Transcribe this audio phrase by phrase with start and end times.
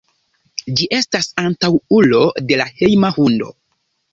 [0.79, 3.53] Ĝi estas antaŭulo de hejma hundo.